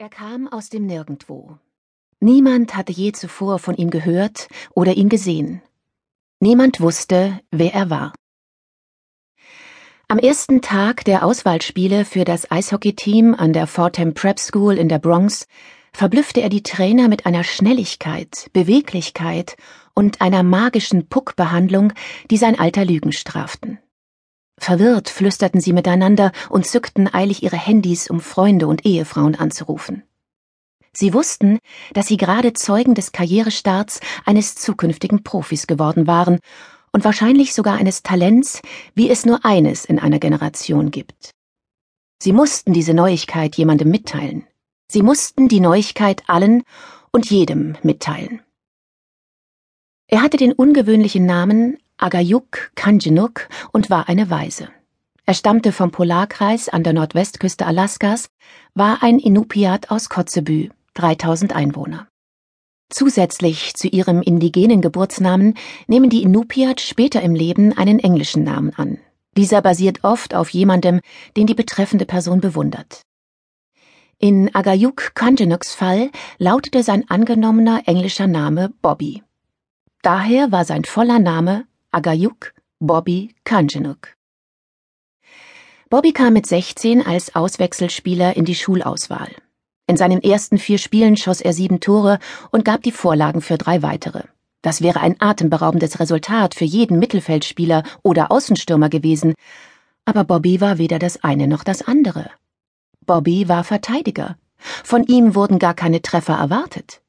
Er 0.00 0.08
kam 0.08 0.48
aus 0.48 0.70
dem 0.70 0.86
Nirgendwo. 0.86 1.58
Niemand 2.20 2.74
hatte 2.74 2.90
je 2.90 3.12
zuvor 3.12 3.58
von 3.58 3.74
ihm 3.74 3.90
gehört 3.90 4.48
oder 4.74 4.94
ihn 4.94 5.10
gesehen. 5.10 5.60
Niemand 6.38 6.80
wusste, 6.80 7.38
wer 7.50 7.74
er 7.74 7.90
war. 7.90 8.14
Am 10.08 10.18
ersten 10.18 10.62
Tag 10.62 11.04
der 11.04 11.22
Auswahlspiele 11.22 12.06
für 12.06 12.24
das 12.24 12.50
Eishockeyteam 12.50 13.34
an 13.34 13.52
der 13.52 13.66
Fordham 13.66 14.14
Prep 14.14 14.40
School 14.40 14.78
in 14.78 14.88
der 14.88 15.00
Bronx 15.00 15.46
verblüffte 15.92 16.40
er 16.40 16.48
die 16.48 16.62
Trainer 16.62 17.08
mit 17.08 17.26
einer 17.26 17.44
Schnelligkeit, 17.44 18.48
Beweglichkeit 18.54 19.58
und 19.92 20.22
einer 20.22 20.42
magischen 20.42 21.10
Puckbehandlung, 21.10 21.92
die 22.30 22.38
sein 22.38 22.58
Alter 22.58 22.86
Lügen 22.86 23.12
straften. 23.12 23.78
Verwirrt 24.60 25.08
flüsterten 25.08 25.58
sie 25.60 25.72
miteinander 25.72 26.32
und 26.50 26.66
zückten 26.66 27.12
eilig 27.12 27.42
ihre 27.42 27.56
Handys, 27.56 28.10
um 28.10 28.20
Freunde 28.20 28.66
und 28.66 28.84
Ehefrauen 28.84 29.34
anzurufen. 29.34 30.02
Sie 30.92 31.14
wussten, 31.14 31.60
dass 31.94 32.08
sie 32.08 32.18
gerade 32.18 32.52
Zeugen 32.52 32.94
des 32.94 33.12
Karrierestarts 33.12 34.00
eines 34.26 34.56
zukünftigen 34.56 35.22
Profis 35.22 35.66
geworden 35.66 36.06
waren 36.06 36.40
und 36.92 37.04
wahrscheinlich 37.04 37.54
sogar 37.54 37.76
eines 37.76 38.02
Talents, 38.02 38.60
wie 38.94 39.08
es 39.08 39.24
nur 39.24 39.46
eines 39.46 39.86
in 39.86 39.98
einer 39.98 40.18
Generation 40.18 40.90
gibt. 40.90 41.30
Sie 42.22 42.34
mussten 42.34 42.74
diese 42.74 42.92
Neuigkeit 42.92 43.56
jemandem 43.56 43.88
mitteilen. 43.88 44.46
Sie 44.88 45.02
mussten 45.02 45.48
die 45.48 45.60
Neuigkeit 45.60 46.24
allen 46.26 46.64
und 47.12 47.30
jedem 47.30 47.78
mitteilen. 47.82 48.42
Er 50.06 50.20
hatte 50.20 50.36
den 50.36 50.52
ungewöhnlichen 50.52 51.24
Namen 51.24 51.78
Agayuk 52.02 52.72
Kanjenuk 52.74 53.48
und 53.72 53.90
war 53.90 54.08
eine 54.08 54.30
Waise. 54.30 54.68
Er 55.26 55.34
stammte 55.34 55.72
vom 55.72 55.90
Polarkreis 55.90 56.68
an 56.68 56.82
der 56.82 56.92
Nordwestküste 56.92 57.66
Alaskas, 57.66 58.30
war 58.74 59.02
ein 59.02 59.18
Inupiat 59.18 59.90
aus 59.90 60.08
Kotzebue, 60.08 60.70
3000 60.94 61.54
Einwohner. 61.54 62.08
Zusätzlich 62.88 63.74
zu 63.74 63.86
ihrem 63.86 64.22
indigenen 64.22 64.80
Geburtsnamen 64.80 65.54
nehmen 65.86 66.10
die 66.10 66.22
Inupiat 66.22 66.80
später 66.80 67.22
im 67.22 67.34
Leben 67.34 67.76
einen 67.76 68.00
englischen 68.00 68.42
Namen 68.42 68.74
an. 68.74 68.98
Dieser 69.36 69.62
basiert 69.62 70.02
oft 70.02 70.34
auf 70.34 70.50
jemandem, 70.50 71.00
den 71.36 71.46
die 71.46 71.54
betreffende 71.54 72.06
Person 72.06 72.40
bewundert. 72.40 73.02
In 74.18 74.54
Agayuk 74.54 75.14
Kanjenuks 75.14 75.74
Fall 75.74 76.10
lautete 76.38 76.82
sein 76.82 77.08
angenommener 77.08 77.82
englischer 77.86 78.26
Name 78.26 78.72
Bobby. 78.82 79.22
Daher 80.02 80.50
war 80.50 80.64
sein 80.64 80.84
voller 80.84 81.20
Name 81.20 81.66
Agayuk 81.92 82.54
Bobby 82.78 83.34
Kanjenuk. 83.42 84.14
Bobby 85.88 86.12
kam 86.12 86.34
mit 86.34 86.46
16 86.46 87.04
als 87.04 87.34
Auswechselspieler 87.34 88.36
in 88.36 88.44
die 88.44 88.54
Schulauswahl. 88.54 89.34
In 89.88 89.96
seinen 89.96 90.22
ersten 90.22 90.58
vier 90.58 90.78
Spielen 90.78 91.16
schoss 91.16 91.40
er 91.40 91.52
sieben 91.52 91.80
Tore 91.80 92.20
und 92.52 92.64
gab 92.64 92.84
die 92.84 92.92
Vorlagen 92.92 93.40
für 93.40 93.58
drei 93.58 93.82
weitere. 93.82 94.22
Das 94.62 94.82
wäre 94.82 95.00
ein 95.00 95.16
atemberaubendes 95.20 95.98
Resultat 95.98 96.54
für 96.54 96.64
jeden 96.64 97.00
Mittelfeldspieler 97.00 97.82
oder 98.04 98.30
Außenstürmer 98.30 98.88
gewesen. 98.88 99.34
Aber 100.04 100.22
Bobby 100.22 100.60
war 100.60 100.78
weder 100.78 101.00
das 101.00 101.24
eine 101.24 101.48
noch 101.48 101.64
das 101.64 101.82
andere. 101.82 102.30
Bobby 103.04 103.48
war 103.48 103.64
Verteidiger. 103.64 104.36
Von 104.58 105.02
ihm 105.06 105.34
wurden 105.34 105.58
gar 105.58 105.74
keine 105.74 106.02
Treffer 106.02 106.34
erwartet. 106.34 107.02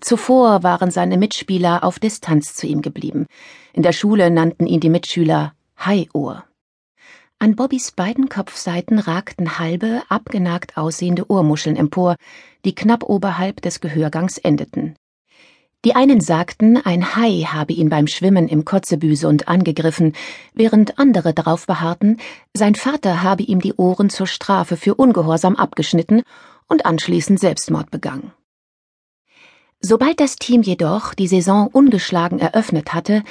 Zuvor 0.00 0.62
waren 0.62 0.90
seine 0.90 1.16
Mitspieler 1.16 1.82
auf 1.82 1.98
Distanz 1.98 2.54
zu 2.54 2.66
ihm 2.66 2.82
geblieben. 2.82 3.26
In 3.72 3.82
der 3.82 3.92
Schule 3.92 4.30
nannten 4.30 4.66
ihn 4.66 4.80
die 4.80 4.90
Mitschüler 4.90 5.54
Haiohr. 5.78 6.44
An 7.38 7.54
Bobbys 7.54 7.92
beiden 7.92 8.28
Kopfseiten 8.28 8.98
ragten 8.98 9.58
halbe, 9.58 10.02
abgenagt 10.08 10.76
aussehende 10.76 11.30
Ohrmuscheln 11.30 11.76
empor, 11.76 12.16
die 12.64 12.74
knapp 12.74 13.04
oberhalb 13.04 13.60
des 13.60 13.80
Gehörgangs 13.80 14.38
endeten. 14.38 14.96
Die 15.84 15.94
einen 15.94 16.20
sagten, 16.20 16.78
ein 16.78 17.14
Hai 17.14 17.42
habe 17.46 17.72
ihn 17.72 17.90
beim 17.90 18.06
Schwimmen 18.06 18.48
im 18.48 18.64
Kotzebüsund 18.64 19.48
angegriffen, 19.48 20.14
während 20.54 20.98
andere 20.98 21.32
darauf 21.32 21.66
beharrten, 21.66 22.18
sein 22.54 22.74
Vater 22.74 23.22
habe 23.22 23.42
ihm 23.44 23.60
die 23.60 23.74
Ohren 23.74 24.10
zur 24.10 24.26
Strafe 24.26 24.76
für 24.76 24.94
Ungehorsam 24.94 25.56
abgeschnitten 25.56 26.22
und 26.68 26.86
anschließend 26.86 27.38
Selbstmord 27.38 27.90
begangen. 27.90 28.32
Sobald 29.80 30.20
das 30.20 30.36
Team 30.36 30.62
jedoch 30.62 31.14
die 31.14 31.28
Saison 31.28 31.68
ungeschlagen 31.68 32.38
eröffnet 32.38 32.94
hatte, 32.94 33.22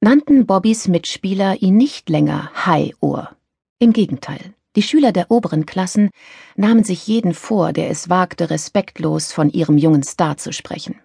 nannten 0.00 0.46
Bobbys 0.46 0.86
Mitspieler 0.86 1.62
ihn 1.62 1.76
nicht 1.76 2.08
länger 2.08 2.50
Hai-Ohr. 2.54 3.30
Im 3.78 3.92
Gegenteil, 3.92 4.54
die 4.76 4.82
Schüler 4.82 5.12
der 5.12 5.30
oberen 5.30 5.66
Klassen 5.66 6.10
nahmen 6.56 6.84
sich 6.84 7.06
jeden 7.06 7.32
vor, 7.32 7.72
der 7.72 7.90
es 7.90 8.10
wagte, 8.10 8.50
respektlos 8.50 9.32
von 9.32 9.50
ihrem 9.50 9.78
jungen 9.78 10.02
Star 10.02 10.36
zu 10.36 10.52
sprechen. 10.52 11.00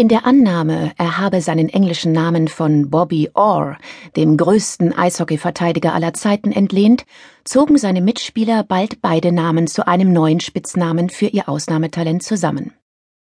In 0.00 0.06
der 0.06 0.26
Annahme, 0.26 0.92
er 0.96 1.18
habe 1.18 1.40
seinen 1.40 1.68
englischen 1.68 2.12
Namen 2.12 2.46
von 2.46 2.88
Bobby 2.88 3.30
Orr, 3.34 3.78
dem 4.14 4.36
größten 4.36 4.96
Eishockeyverteidiger 4.96 5.92
aller 5.92 6.14
Zeiten, 6.14 6.52
entlehnt, 6.52 7.04
zogen 7.42 7.78
seine 7.78 8.00
Mitspieler 8.00 8.62
bald 8.62 9.02
beide 9.02 9.32
Namen 9.32 9.66
zu 9.66 9.88
einem 9.88 10.12
neuen 10.12 10.38
Spitznamen 10.38 11.10
für 11.10 11.26
ihr 11.26 11.48
Ausnahmetalent 11.48 12.22
zusammen. 12.22 12.74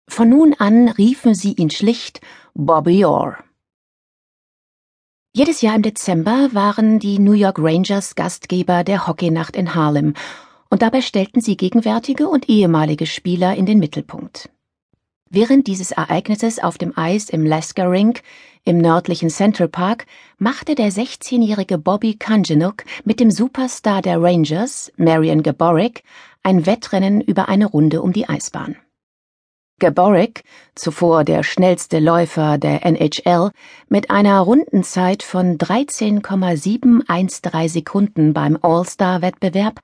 Von 0.10 0.30
nun 0.30 0.56
an 0.56 0.90
riefen 0.90 1.36
sie 1.36 1.54
ihn 1.54 1.70
schlicht 1.70 2.20
Bobby 2.56 3.06
Orr. 3.06 3.38
Jedes 5.34 5.62
Jahr 5.62 5.76
im 5.76 5.84
Dezember 5.84 6.50
waren 6.52 6.98
die 6.98 7.20
New 7.20 7.34
York 7.34 7.60
Rangers 7.60 8.16
Gastgeber 8.16 8.84
der 8.84 9.06
Hockeynacht 9.06 9.56
in 9.56 9.76
Harlem, 9.76 10.16
und 10.72 10.82
dabei 10.82 11.02
stellten 11.02 11.42
sie 11.42 11.56
gegenwärtige 11.56 12.28
und 12.28 12.50
ehemalige 12.50 13.06
Spieler 13.06 13.56
in 13.56 13.68
den 13.68 13.78
Mittelpunkt. 13.78 14.50
Während 15.30 15.68
dieses 15.68 15.92
Ereignisses 15.92 16.58
auf 16.58 16.80
dem 16.80 16.98
Eis 16.98 17.30
im 17.30 17.46
Lasker 17.46 17.92
Rink 17.92 18.24
im 18.66 18.80
nördlichen 18.80 19.30
Central 19.30 19.70
Park 19.70 20.08
machte 20.40 20.74
der 20.74 20.92
16-jährige 20.92 21.78
Bobby 21.78 22.16
Kanjenuk 22.16 22.84
mit 23.06 23.20
dem 23.20 23.30
Superstar 23.30 24.02
der 24.02 24.20
Rangers, 24.20 24.92
Marion 24.98 25.44
Gaborik, 25.44 26.04
ein 26.42 26.66
Wettrennen 26.66 27.22
über 27.22 27.48
eine 27.48 27.68
Runde 27.68 28.02
um 28.02 28.12
die 28.12 28.28
Eisbahn. 28.28 28.76
Gaborik, 29.80 30.44
zuvor 30.76 31.24
der 31.24 31.42
schnellste 31.44 32.00
Läufer 32.00 32.58
der 32.58 32.86
NHL, 32.86 33.52
mit 33.88 34.12
einer 34.12 34.42
Rundenzeit 34.42 35.24
von 35.24 35.58
13,713 35.58 37.70
Sekunden 37.70 38.34
beim 38.34 38.60
All-Star-Wettbewerb, 38.62 39.80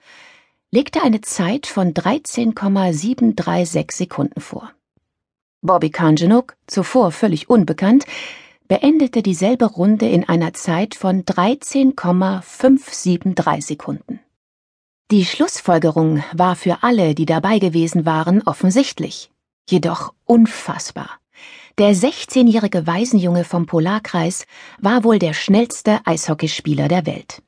legte 0.72 1.02
eine 1.02 1.22
Zeit 1.22 1.68
von 1.68 1.94
13,736 1.94 3.92
Sekunden 3.92 4.42
vor. 4.42 4.74
Bobby 5.62 5.90
Kanjanuk, 5.90 6.58
zuvor 6.68 7.12
völlig 7.12 7.50
unbekannt, 7.50 8.06
beendete 8.68 9.24
dieselbe 9.24 9.66
Runde 9.66 10.10
in 10.10 10.28
einer 10.28 10.54
Zeit 10.54 10.96
von 10.96 11.24
13,573 11.24 13.66
Sekunden. 13.66 14.20
Die 15.12 15.24
Schlussfolgerung 15.24 16.24
war 16.34 16.56
für 16.56 16.82
alle, 16.82 17.14
die 17.16 17.28
dabei 17.28 17.60
gewesen 17.60 18.06
waren, 18.06 18.42
offensichtlich 18.42 19.30
jedoch 19.70 20.14
unfassbar. 20.26 21.10
Der 21.78 21.94
16-jährige 21.94 22.88
Waisenjunge 22.88 23.44
vom 23.44 23.66
Polarkreis 23.66 24.46
war 24.80 25.04
wohl 25.04 25.20
der 25.20 25.34
schnellste 25.34 26.00
Eishockeyspieler 26.06 26.88
der 26.88 27.06
Welt. 27.06 27.42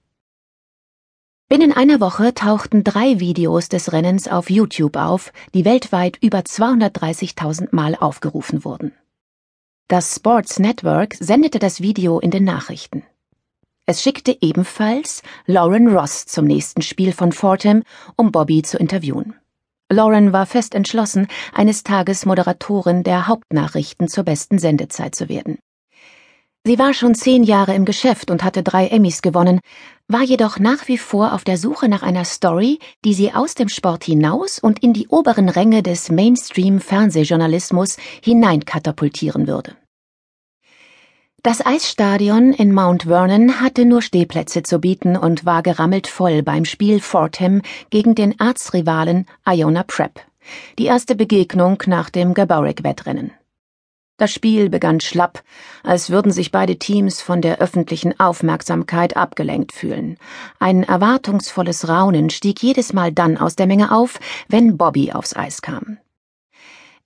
Binnen 1.49 1.71
einer 1.71 2.01
Woche 2.01 2.33
tauchten 2.33 2.83
drei 2.83 3.21
Videos 3.21 3.69
des 3.69 3.93
Rennens 3.93 4.27
auf 4.27 4.49
YouTube 4.49 4.97
auf, 4.97 5.31
die 5.53 5.63
weltweit 5.63 6.17
über 6.21 6.39
230.000 6.39 7.69
Mal 7.71 7.95
aufgerufen 7.95 8.65
wurden. 8.65 8.91
Das 9.87 10.15
Sports 10.15 10.59
Network 10.59 11.15
sendete 11.17 11.59
das 11.59 11.79
Video 11.79 12.19
in 12.19 12.31
den 12.31 12.43
Nachrichten. 12.43 13.03
Es 13.85 14.03
schickte 14.03 14.37
ebenfalls 14.41 15.23
Lauren 15.45 15.87
Ross 15.87 16.25
zum 16.25 16.43
nächsten 16.43 16.81
Spiel 16.81 17.13
von 17.13 17.31
Fordham, 17.31 17.83
um 18.17 18.33
Bobby 18.33 18.61
zu 18.61 18.77
interviewen. 18.77 19.33
Lauren 19.89 20.33
war 20.33 20.45
fest 20.45 20.75
entschlossen, 20.75 21.27
eines 21.53 21.83
Tages 21.83 22.25
Moderatorin 22.25 23.03
der 23.03 23.27
Hauptnachrichten 23.27 24.09
zur 24.09 24.25
besten 24.25 24.59
Sendezeit 24.59 25.15
zu 25.15 25.29
werden. 25.29 25.59
Sie 26.65 26.77
war 26.77 26.93
schon 26.93 27.15
zehn 27.15 27.43
Jahre 27.43 27.73
im 27.73 27.85
Geschäft 27.85 28.29
und 28.29 28.43
hatte 28.43 28.63
drei 28.63 28.87
Emmys 28.87 29.21
gewonnen, 29.21 29.61
war 30.09 30.23
jedoch 30.23 30.59
nach 30.59 30.89
wie 30.89 30.97
vor 30.97 31.33
auf 31.33 31.45
der 31.45 31.57
Suche 31.57 31.87
nach 31.87 32.03
einer 32.03 32.25
Story, 32.25 32.79
die 33.05 33.13
sie 33.13 33.33
aus 33.33 33.55
dem 33.55 33.69
Sport 33.69 34.03
hinaus 34.03 34.59
und 34.59 34.83
in 34.83 34.91
die 34.91 35.07
oberen 35.07 35.47
Ränge 35.47 35.81
des 35.83 36.11
Mainstream-Fernsehjournalismus 36.11 37.95
hineinkatapultieren 38.21 39.47
würde. 39.47 39.77
Das 41.47 41.65
Eisstadion 41.65 42.51
in 42.51 42.73
Mount 42.73 43.03
Vernon 43.03 43.61
hatte 43.61 43.85
nur 43.85 44.01
Stehplätze 44.01 44.63
zu 44.63 44.79
bieten 44.79 45.15
und 45.15 45.45
war 45.45 45.63
gerammelt 45.63 46.07
voll 46.07 46.43
beim 46.43 46.65
Spiel 46.65 46.99
Fordham 46.99 47.61
gegen 47.89 48.15
den 48.15 48.37
Erzrivalen 48.37 49.25
Iona 49.47 49.83
Prep, 49.83 50.19
die 50.77 50.87
erste 50.87 51.15
Begegnung 51.15 51.81
nach 51.85 52.09
dem 52.09 52.33
Gaborik-Wettrennen. 52.33 53.31
Das 54.17 54.33
Spiel 54.33 54.69
begann 54.69 54.99
schlapp, 54.99 55.41
als 55.83 56.09
würden 56.09 56.33
sich 56.33 56.51
beide 56.51 56.79
Teams 56.79 57.21
von 57.21 57.41
der 57.41 57.59
öffentlichen 57.59 58.19
Aufmerksamkeit 58.19 59.15
abgelenkt 59.15 59.71
fühlen. 59.71 60.17
Ein 60.59 60.83
erwartungsvolles 60.83 61.87
Raunen 61.87 62.29
stieg 62.29 62.61
jedes 62.61 62.91
Mal 62.91 63.13
dann 63.13 63.37
aus 63.37 63.55
der 63.55 63.67
Menge 63.67 63.93
auf, 63.93 64.19
wenn 64.49 64.75
Bobby 64.75 65.13
aufs 65.13 65.33
Eis 65.33 65.61
kam. 65.61 65.97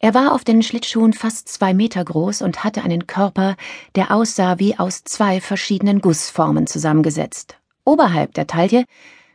Er 0.04 0.16
war 0.16 0.34
auf 0.34 0.44
den 0.44 0.64
Schlittschuhen 0.64 1.14
fast 1.14 1.48
zwei 1.48 1.76
Meter 1.76 2.04
groß 2.04 2.42
und 2.42 2.64
hatte 2.64 2.84
einen 2.84 3.06
Körper, 3.06 3.56
der 3.96 4.10
aussah 4.10 4.58
wie 4.58 4.80
aus 4.80 5.04
zwei 5.04 5.40
verschiedenen 5.40 6.02
Gussformen 6.02 6.66
zusammengesetzt. 6.66 7.58
Oberhalb 7.86 8.34
der 8.34 8.48
Taille 8.48 8.86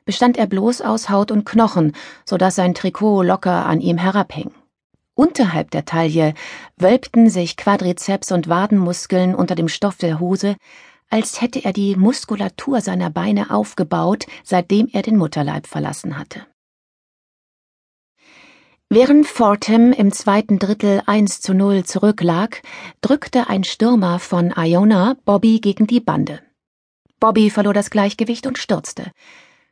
bestand 0.04 0.36
er 0.36 0.48
bloß 0.48 0.80
aus 0.80 1.08
Haut 1.08 1.30
und 1.30 1.46
Knochen, 1.46 1.92
so 2.24 2.36
dass 2.36 2.56
sein 2.56 2.74
Trikot 2.74 3.22
locker 3.22 3.64
an 3.64 3.80
ihm 3.80 3.96
herabhing. 3.96 4.50
Unterhalb 5.14 5.70
der 5.70 5.84
Taille 5.84 6.34
wölbten 6.76 7.30
sich 7.30 7.56
Quadrizeps 7.56 8.32
und 8.32 8.48
Wadenmuskeln 8.48 9.36
unter 9.36 9.54
dem 9.54 9.68
Stoff 9.68 9.98
der 9.98 10.18
Hose, 10.18 10.56
als 11.10 11.40
hätte 11.40 11.64
er 11.64 11.72
die 11.72 11.94
Muskulatur 11.94 12.80
seiner 12.80 13.10
Beine 13.10 13.52
aufgebaut, 13.52 14.26
seitdem 14.42 14.88
er 14.92 15.02
den 15.02 15.16
Mutterleib 15.16 15.68
verlassen 15.68 16.18
hatte. 16.18 16.44
Während 18.88 19.26
Fortem 19.26 19.92
im 19.92 20.12
zweiten 20.12 20.60
Drittel 20.60 21.02
1 21.06 21.40
zu 21.40 21.54
0 21.54 21.82
zurücklag, 21.84 22.62
drückte 23.00 23.48
ein 23.48 23.64
Stürmer 23.64 24.20
von 24.20 24.54
Iona 24.56 25.16
Bobby 25.24 25.58
gegen 25.58 25.88
die 25.88 25.98
Bande. 25.98 26.40
Bobby 27.18 27.50
verlor 27.50 27.74
das 27.74 27.90
Gleichgewicht 27.90 28.46
und 28.46 28.58
stürzte. 28.58 29.10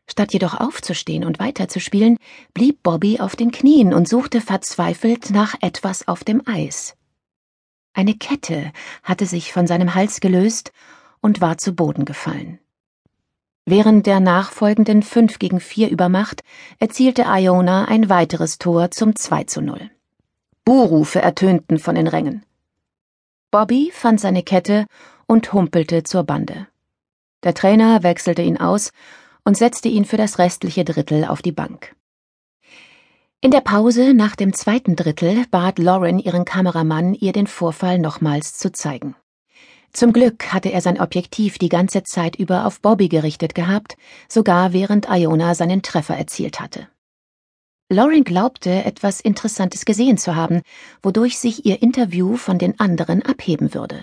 Statt 0.09 0.33
jedoch 0.33 0.55
aufzustehen 0.59 1.25
und 1.25 1.39
weiterzuspielen, 1.39 2.19
blieb 2.55 2.83
Bobby 2.83 3.21
auf 3.21 3.37
den 3.37 3.53
Knien 3.53 3.95
und 3.95 4.09
suchte 4.09 4.41
verzweifelt 4.41 5.31
nach 5.31 5.55
etwas 5.61 6.09
auf 6.09 6.25
dem 6.25 6.43
Eis. 6.47 6.97
Eine 7.93 8.15
Kette 8.15 8.73
hatte 9.05 9.27
sich 9.27 9.53
von 9.53 9.69
seinem 9.69 9.95
Hals 9.95 10.19
gelöst 10.19 10.73
und 11.21 11.41
war 11.41 11.57
zu 11.57 11.77
Boden 11.77 12.05
gefallen. 12.05 12.59
Während 13.67 14.05
der 14.07 14.21
nachfolgenden 14.21 15.03
5 15.03 15.39
gegen 15.39 15.59
4 15.59 15.89
Übermacht 15.89 16.43
erzielte 16.79 17.25
Iona 17.27 17.87
ein 17.87 18.11
weiteres 18.11 18.59
Tor 18.59 18.91
zum 18.91 19.17
2 19.17 19.45
zu 19.45 19.63
0. 19.63 19.91
Buhrufe 20.67 21.23
ertönten 21.23 21.79
von 21.79 21.95
den 21.95 22.07
Rängen. 22.07 22.45
Bobby 23.51 23.91
fand 23.91 24.21
seine 24.21 24.43
Kette 24.43 24.85
und 25.27 25.53
humpelte 25.55 26.03
zur 26.03 26.25
Bande. 26.25 26.67
Der 27.43 27.55
Trainer 27.55 28.03
wechselte 28.03 28.43
ihn 28.43 28.59
aus 28.59 28.93
und 29.45 29.57
setzte 29.57 29.89
ihn 29.89 30.05
für 30.05 30.19
das 30.19 30.39
restliche 30.39 30.85
Drittel 30.85 31.25
auf 31.25 31.41
die 31.41 31.53
Bank. 31.53 31.97
In 33.41 33.51
der 33.51 33.61
Pause 33.61 34.13
nach 34.13 34.37
dem 34.37 34.53
zweiten 34.53 34.95
Drittel 34.95 35.45
bat 35.51 35.79
Lauren 35.79 36.19
ihren 36.19 36.45
Kameramann, 36.45 37.15
ihr 37.15 37.33
den 37.33 37.47
Vorfall 37.47 37.99
nochmals 37.99 38.59
zu 38.59 38.73
zeigen. 38.73 39.15
Zum 39.95 40.13
Glück 40.13 40.53
hatte 40.53 40.73
er 40.73 40.81
sein 40.81 41.01
Objektiv 41.01 41.57
die 41.57 41.69
ganze 41.69 42.03
Zeit 42.03 42.35
über 42.35 42.67
auf 42.67 42.81
Bobby 42.81 43.09
gerichtet 43.09 43.55
gehabt, 43.55 43.97
sogar 44.29 44.73
während 44.73 45.09
Iona 45.09 45.55
seinen 45.55 45.83
Treffer 45.83 46.17
erzielt 46.17 46.59
hatte. 46.59 46.89
Lauren 47.89 48.25
glaubte, 48.25 48.85
etwas 48.85 49.21
Interessantes 49.21 49.85
gesehen 49.85 50.19
zu 50.19 50.35
haben, 50.35 50.63
wodurch 51.01 51.39
sich 51.39 51.65
ihr 51.65 51.81
Interview 51.81 52.37
von 52.37 52.59
den 52.59 52.81
anderen 52.81 53.23
abheben 53.23 53.73
würde. 53.73 54.03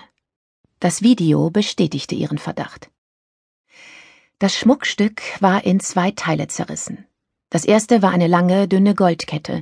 Das 0.80 1.02
Video 1.02 1.50
bestätigte 1.50 2.16
ihren 2.16 2.38
Verdacht. 2.38 2.90
Das 4.40 4.56
Schmuckstück 4.56 5.22
war 5.42 5.66
in 5.66 5.82
zwei 5.82 6.12
Teile 6.12 6.48
zerrissen. 6.48 7.06
Das 7.50 7.66
erste 7.66 8.02
war 8.02 8.12
eine 8.12 8.28
lange, 8.28 8.70
dünne 8.70 8.96
Goldkette, 8.96 9.62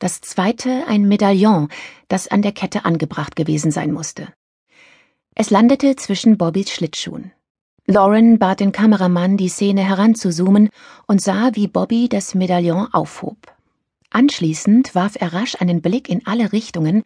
das 0.00 0.22
zweite 0.22 0.88
ein 0.88 1.06
Medaillon, 1.06 1.68
das 2.08 2.26
an 2.26 2.42
der 2.42 2.52
Kette 2.52 2.84
angebracht 2.84 3.36
gewesen 3.36 3.70
sein 3.70 3.92
musste. 3.92 4.32
Es 5.40 5.50
landete 5.50 5.94
zwischen 5.94 6.36
Bobbys 6.36 6.68
Schlittschuhen. 6.68 7.30
Lauren 7.86 8.40
bat 8.40 8.58
den 8.58 8.72
Kameramann, 8.72 9.36
die 9.36 9.48
Szene 9.48 9.82
heranzuzoomen 9.82 10.68
und 11.06 11.22
sah, 11.22 11.50
wie 11.52 11.68
Bobby 11.68 12.08
das 12.08 12.34
Medaillon 12.34 12.88
aufhob. 12.92 13.36
Anschließend 14.10 14.96
warf 14.96 15.14
er 15.14 15.32
rasch 15.32 15.54
einen 15.60 15.80
Blick 15.80 16.08
in 16.08 16.26
alle 16.26 16.52
Richtungen, 16.52 17.04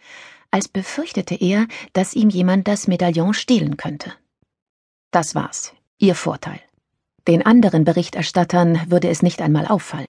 als 0.50 0.66
befürchtete 0.66 1.34
er, 1.34 1.66
dass 1.92 2.14
ihm 2.14 2.30
jemand 2.30 2.68
das 2.68 2.88
Medaillon 2.88 3.34
stehlen 3.34 3.76
könnte. 3.76 4.14
Das 5.10 5.34
war's, 5.34 5.74
ihr 5.98 6.14
Vorteil. 6.14 6.60
Den 7.28 7.44
anderen 7.44 7.84
Berichterstattern 7.84 8.80
würde 8.88 9.10
es 9.10 9.20
nicht 9.20 9.42
einmal 9.42 9.66
auffallen. 9.66 10.08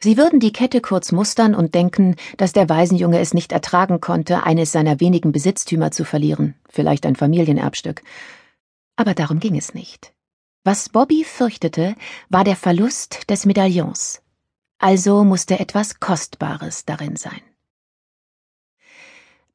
Sie 0.00 0.16
würden 0.16 0.38
die 0.38 0.52
Kette 0.52 0.80
kurz 0.80 1.10
mustern 1.10 1.56
und 1.56 1.74
denken, 1.74 2.14
dass 2.36 2.52
der 2.52 2.68
Waisenjunge 2.68 3.18
es 3.18 3.34
nicht 3.34 3.50
ertragen 3.50 4.00
konnte, 4.00 4.44
eines 4.44 4.70
seiner 4.70 5.00
wenigen 5.00 5.32
Besitztümer 5.32 5.90
zu 5.90 6.04
verlieren, 6.04 6.54
vielleicht 6.68 7.04
ein 7.04 7.16
Familienerbstück. 7.16 8.02
Aber 8.94 9.14
darum 9.14 9.40
ging 9.40 9.56
es 9.56 9.74
nicht. 9.74 10.12
Was 10.62 10.88
Bobby 10.88 11.24
fürchtete, 11.24 11.96
war 12.28 12.44
der 12.44 12.56
Verlust 12.56 13.28
des 13.28 13.44
Medaillons. 13.44 14.22
Also 14.78 15.24
musste 15.24 15.58
etwas 15.58 15.98
Kostbares 15.98 16.84
darin 16.84 17.16
sein. 17.16 17.40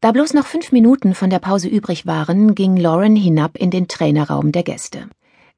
Da 0.02 0.12
bloß 0.12 0.34
noch 0.34 0.46
fünf 0.46 0.74
Minuten 0.74 1.16
von 1.16 1.30
der 1.30 1.40
Pause 1.40 1.70
übrig 1.70 2.06
waren, 2.06 2.56
ging 2.56 2.76
Lauren 2.76 3.16
hinab 3.16 3.56
in 3.56 3.72
den 3.72 3.88
Trainerraum 3.88 4.52
der 4.52 4.64
Gäste. 4.64 5.08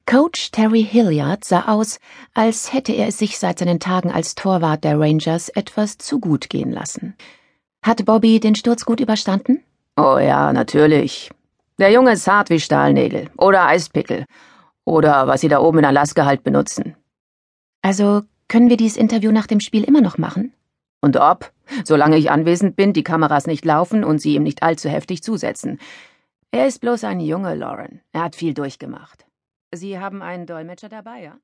Coach 0.07 0.51
Terry 0.51 0.83
Hilliard 0.83 1.43
sah 1.43 1.65
aus, 1.67 1.99
als 2.35 2.71
hätte 2.71 2.93
er 2.93 3.07
es 3.07 3.17
sich 3.17 3.39
seit 3.39 3.57
seinen 3.57 3.79
Tagen 3.79 4.11
als 4.11 4.35
Torwart 4.35 4.83
der 4.83 4.99
Rangers 4.99 5.49
etwas 5.49 5.97
zu 5.97 6.19
gut 6.19 6.49
gehen 6.49 6.71
lassen. 6.71 7.15
Hat 7.81 8.05
Bobby 8.05 8.39
den 8.39 8.53
Sturz 8.53 8.85
gut 8.85 8.99
überstanden? 8.99 9.63
Oh 9.97 10.19
ja, 10.19 10.53
natürlich. 10.53 11.31
Der 11.79 11.91
Junge 11.91 12.13
ist 12.13 12.27
hart 12.27 12.51
wie 12.51 12.59
Stahlnägel 12.59 13.29
oder 13.37 13.65
Eispickel 13.65 14.25
oder 14.85 15.27
was 15.27 15.41
sie 15.41 15.47
da 15.47 15.59
oben 15.59 15.79
in 15.79 15.85
Alaska 15.85 16.25
halt 16.25 16.43
benutzen. 16.43 16.95
Also 17.81 18.21
können 18.47 18.69
wir 18.69 18.77
dieses 18.77 18.97
Interview 18.97 19.31
nach 19.31 19.47
dem 19.47 19.59
Spiel 19.59 19.83
immer 19.83 20.01
noch 20.01 20.19
machen? 20.19 20.53
Und 21.01 21.17
ob, 21.17 21.51
solange 21.83 22.17
ich 22.17 22.29
anwesend 22.29 22.75
bin, 22.75 22.93
die 22.93 23.03
Kameras 23.03 23.47
nicht 23.47 23.65
laufen 23.65 24.03
und 24.03 24.19
sie 24.19 24.35
ihm 24.35 24.43
nicht 24.43 24.61
allzu 24.61 24.87
heftig 24.87 25.23
zusetzen. 25.23 25.79
Er 26.51 26.67
ist 26.67 26.79
bloß 26.79 27.03
ein 27.05 27.19
Junge, 27.19 27.55
Lauren. 27.55 28.01
Er 28.11 28.23
hat 28.23 28.35
viel 28.35 28.53
durchgemacht. 28.53 29.24
Sie 29.71 29.99
haben 29.99 30.21
einen 30.23 30.47
Dolmetscher 30.47 30.89
dabei, 30.89 31.21
ja? 31.21 31.39